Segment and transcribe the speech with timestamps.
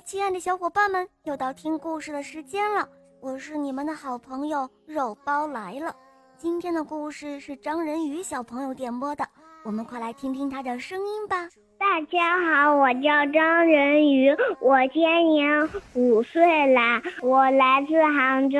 [0.00, 2.88] 亲爱的小伙伴们，又到听故事的时间了。
[3.20, 5.94] 我是你们的好朋友肉包来了。
[6.36, 9.24] 今天的故事是张仁宇小朋友点播的，
[9.64, 11.48] 我们快来听听他的声音吧。
[11.78, 18.58] 大家好，我叫张仁宇，我今年五岁啦，我来自杭州。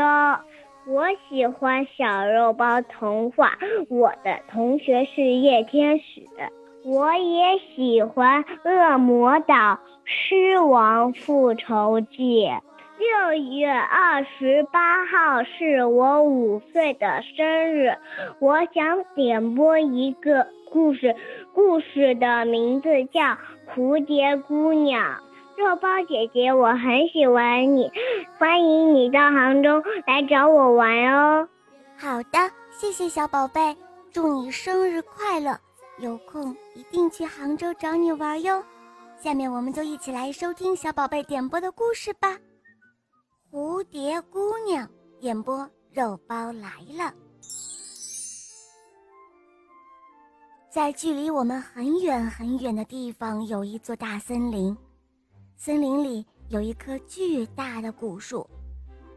[0.87, 3.57] 我喜欢小肉包童话，
[3.89, 6.23] 我的同学是叶天使。
[6.85, 12.47] 我也喜欢《恶魔岛狮王复仇记》。
[12.99, 17.97] 六月二十八号是我五岁的生日，
[18.41, 21.15] 我想点播一个故事，
[21.53, 23.21] 故事的名字叫
[23.75, 25.05] 《蝴蝶姑娘》。
[25.57, 27.93] 肉包姐姐，我很喜欢你，
[28.39, 31.49] 欢迎你到杭州来找我玩哦。
[31.97, 32.39] 好的，
[32.71, 33.77] 谢谢小宝贝，
[34.13, 35.57] 祝你生日快乐。
[35.99, 38.63] 有空一定去杭州找你玩哟。
[39.23, 42.37] 下面我们就一起来收听小宝贝点播的故事吧。
[43.51, 44.89] 蝴蝶姑娘
[45.21, 47.13] 点播，肉包来了。
[50.71, 54.77] 在距离我们很远很远的地方，有一座大森林。
[55.57, 58.49] 森林里有一棵巨大的古树，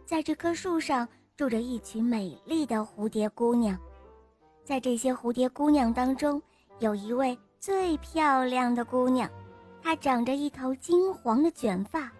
[0.06, 3.80] 在这棵树上住着一群美丽的蝴蝶姑娘。
[4.66, 6.42] 在这些蝴蝶姑娘当中，
[6.80, 9.30] 有一位最漂亮的姑娘，
[9.82, 12.12] 她长着一头金黄的卷发，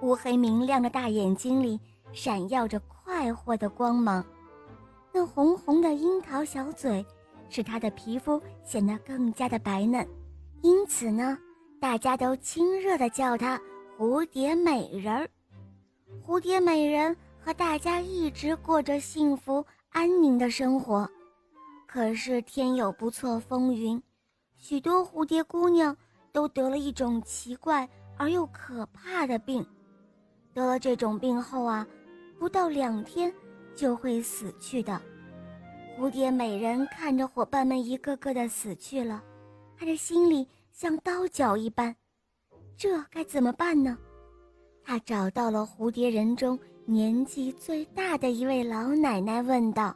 [0.00, 1.78] 乌黑明亮的大眼睛里
[2.12, 4.24] 闪耀着快活的光芒，
[5.12, 7.04] 那红红的樱桃小嘴
[7.48, 10.06] 使她的皮肤显得更加的白嫩，
[10.62, 11.38] 因此呢，
[11.80, 13.60] 大家都亲热地叫她
[13.96, 15.28] 蝴蝶美人儿。
[16.26, 21.08] 蝴蝶美人和大家一直过着幸福安宁的生活。
[21.92, 24.02] 可是天有不测风云，
[24.56, 25.94] 许多蝴蝶姑娘
[26.32, 29.62] 都得了一种奇怪而又可怕的病。
[30.54, 31.86] 得了这种病后啊，
[32.38, 33.30] 不到两天
[33.76, 34.98] 就会死去的。
[35.98, 39.22] 蝴蝶美人看着伙伴们一个个的死去了，
[39.76, 41.94] 她的心里像刀绞一般。
[42.74, 43.98] 这该怎么办呢？
[44.82, 49.94] 她找到了蝴蝶人中年纪最大的一位老奶奶，问道：“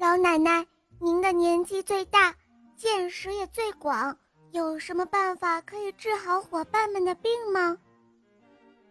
[0.00, 0.66] 老奶奶。”
[1.04, 2.32] 您的年纪最大，
[2.76, 4.16] 见识也最广，
[4.52, 7.76] 有什么办法可以治好伙伴们的病吗？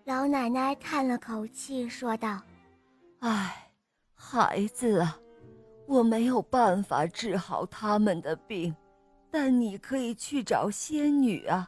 [0.04, 2.42] 老奶奶叹了口气，说道
[3.20, 3.72] ：“唉，
[4.14, 5.18] 孩子啊，
[5.88, 8.76] 我没有办法治好他们的病，
[9.32, 11.66] 但你可以去找仙女啊，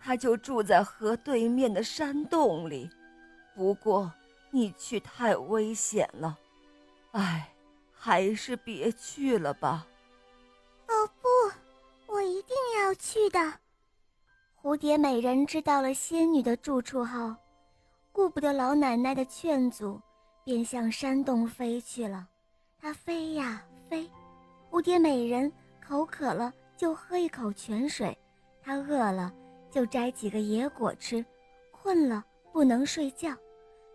[0.00, 2.90] 她就住在河对面的山洞里。
[3.54, 4.12] 不过
[4.50, 6.36] 你去太危险了，
[7.12, 7.48] 唉。”
[8.02, 9.86] 还是别去了吧。
[10.88, 11.28] 哦不，
[12.10, 13.38] 我一定要去的。
[14.62, 17.36] 蝴蝶美人知道了仙女的住处后，
[18.10, 20.00] 顾不得老奶奶的劝阻，
[20.44, 22.26] 便向山洞飞去了。
[22.80, 24.10] 她飞呀飞，
[24.70, 25.52] 蝴蝶美人
[25.86, 28.16] 口渴了就喝一口泉水，
[28.62, 29.30] 她饿了
[29.70, 31.22] 就摘几个野果吃，
[31.70, 33.36] 困了不能睡觉，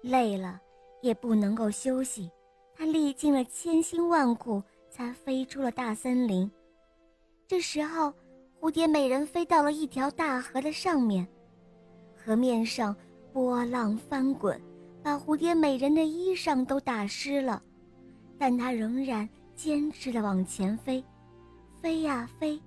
[0.01, 0.61] 累了
[1.01, 2.29] 也不能够休息。
[2.77, 6.49] 他历尽了千辛万苦，才飞出了大森林。
[7.47, 8.13] 这时候，
[8.59, 11.25] 蝴蝶美人飞到了一条大河的上面，
[12.13, 12.95] 河面上
[13.31, 14.59] 波浪翻滚，
[15.01, 17.61] 把蝴蝶美人的衣裳都打湿了。
[18.37, 21.01] 但她仍然坚持地往前飞，
[21.81, 22.61] 飞呀飞，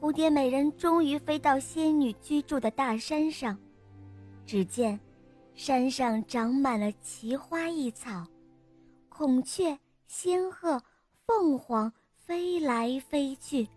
[0.00, 3.58] 蝴蝶美人终于飞到仙女居住的大山上。
[4.46, 4.98] 只见，
[5.54, 8.26] 山上长满了奇花异草。
[9.20, 10.82] 孔雀、仙鹤、
[11.26, 13.68] 凤凰飞来飞去，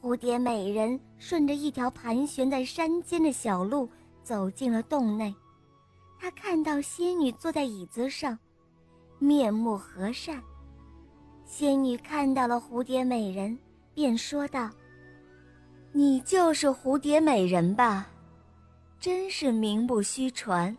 [0.00, 3.90] 蝴蝶美人顺着一条盘旋在山间的小路
[4.22, 5.34] 走进了洞内。
[6.16, 8.38] 她看到仙女坐在椅子上，
[9.18, 10.40] 面目和善。
[11.44, 13.58] 仙女看到了蝴蝶美人，
[13.92, 14.70] 便说道
[15.90, 18.06] ：“你就是蝴蝶美人吧？
[19.00, 20.78] 真是名不虚传，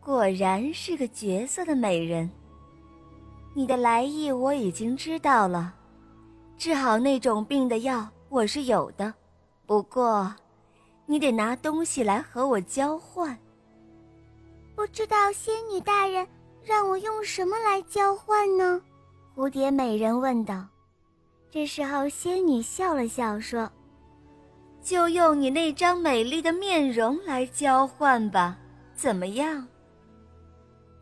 [0.00, 2.30] 果然是个绝色的美人。”
[3.54, 5.74] 你的来意我已经知道了，
[6.56, 9.12] 治好那种病的药我是有的，
[9.66, 10.34] 不过，
[11.04, 13.36] 你得拿东西来和我交换。
[14.74, 16.26] 不知道仙女大人
[16.62, 18.80] 让我用什么来交换呢？
[19.36, 20.66] 蝴蝶美人问道。
[21.50, 23.70] 这时候，仙女笑了笑说
[24.80, 28.56] ：“就用你那张美丽的面容来交换吧，
[28.94, 29.68] 怎么样？”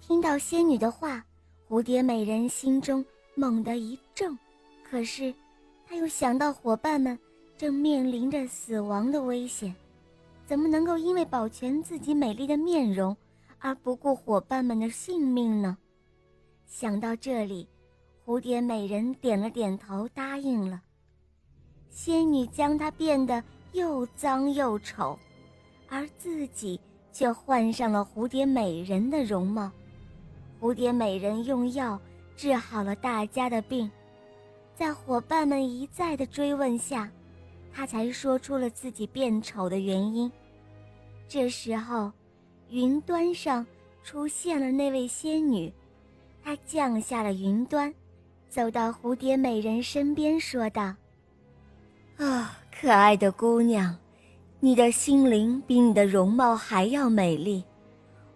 [0.03, 1.25] 听到仙女的话。
[1.71, 3.05] 蝴蝶美人心中
[3.37, 4.37] 猛地一怔，
[4.83, 5.33] 可是，
[5.87, 7.17] 她又想到伙伴们
[7.57, 9.73] 正面临着死亡的危险，
[10.45, 13.17] 怎么能够因为保全自己美丽的面容
[13.61, 15.79] 而不顾伙伴们的性命呢？
[16.67, 17.69] 想到这里，
[18.27, 20.83] 蝴蝶美人点了点头，答应了。
[21.89, 23.45] 仙女将她变得
[23.75, 25.17] 又脏又丑，
[25.89, 26.81] 而自己
[27.13, 29.71] 却换上了蝴蝶美人的容貌。
[30.61, 31.99] 蝴蝶美人用药
[32.37, 33.91] 治好了大家的病，
[34.75, 37.11] 在伙伴们一再的追问下，
[37.73, 40.31] 她才说出了自己变丑的原因。
[41.27, 42.13] 这时候，
[42.69, 43.67] 云端上
[44.03, 45.73] 出现了那位仙女，
[46.45, 47.93] 她降下了云端，
[48.49, 50.95] 走到蝴蝶美人身边，说道。
[52.19, 53.97] 啊，可爱的姑娘，
[54.59, 57.65] 你的心灵比你的容貌还要美丽。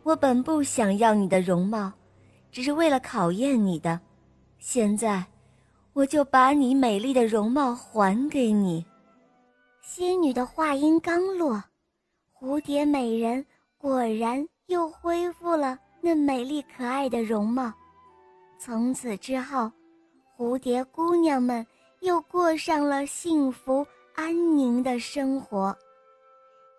[0.04, 1.92] 我本不想要你的容貌，
[2.54, 3.98] 只是为了考验你的。
[4.60, 5.24] 现在，
[5.92, 8.86] 我就把你美丽的容貌还给你。
[9.82, 11.60] 仙女的话音刚落，
[12.32, 13.44] 蝴蝶美人
[13.76, 17.72] 果然又恢复了那美丽可爱的容貌。
[18.60, 19.68] 从此之后，
[20.38, 21.66] 蝴蝶姑娘们。
[22.00, 25.74] 又过上了幸福安宁的生活，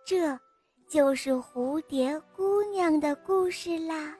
[0.06, 0.40] 这
[0.88, 4.16] 就是蝴蝶姑娘的故事啦。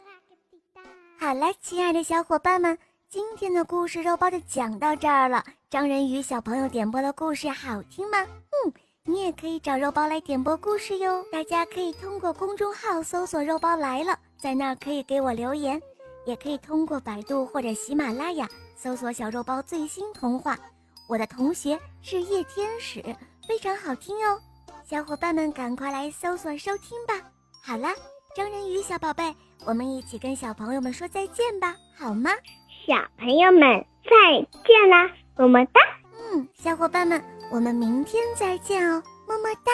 [1.18, 2.78] 好了，亲爱的小伙伴们，
[3.10, 5.44] 今天的故事肉包就讲到这儿了。
[5.70, 8.18] 张仁宇小朋友点播的故事好听吗？
[8.24, 8.74] 嗯，
[9.06, 11.26] 你也可以找肉包来点播故事哟。
[11.32, 15.82] 大家可以通过公众号搜索“肉包来了”，在那儿可以给我留言，
[16.26, 20.58] 也可以通过百度或者喜马拉雅搜索“小肉包最新童话”。
[21.08, 23.02] 我的同学是夜天使，
[23.48, 24.40] 非常好听哦，
[24.84, 27.14] 小伙伴们赶快来搜索收听吧。
[27.64, 27.94] 好啦，
[28.36, 29.34] 张人鱼小宝贝，
[29.66, 32.32] 我们一起跟小朋友们说再见吧，好吗？
[32.86, 33.62] 小朋友们
[34.04, 35.80] 再见啦，么么哒。
[36.34, 39.72] 嗯，小伙伴们，我们明天再见哦，么么哒。